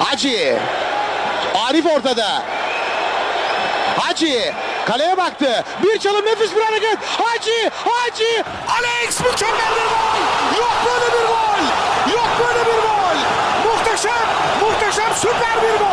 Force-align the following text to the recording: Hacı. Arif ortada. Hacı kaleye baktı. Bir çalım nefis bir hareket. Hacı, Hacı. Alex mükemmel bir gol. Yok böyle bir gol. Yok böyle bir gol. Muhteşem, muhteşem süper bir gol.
Hacı. 0.00 0.58
Arif 1.68 1.86
ortada. 1.86 2.42
Hacı 3.98 4.52
kaleye 4.86 5.16
baktı. 5.16 5.64
Bir 5.82 5.98
çalım 5.98 6.26
nefis 6.26 6.56
bir 6.56 6.62
hareket. 6.62 6.98
Hacı, 7.18 7.70
Hacı. 7.84 8.44
Alex 8.68 9.20
mükemmel 9.20 9.70
bir 9.76 9.88
gol. 9.90 10.20
Yok 10.60 10.72
böyle 10.86 11.12
bir 11.12 11.26
gol. 11.28 11.62
Yok 12.14 12.28
böyle 12.38 12.60
bir 12.66 12.82
gol. 12.82 13.16
Muhteşem, 13.70 14.26
muhteşem 14.60 15.14
süper 15.14 15.62
bir 15.62 15.78
gol. 15.78 15.89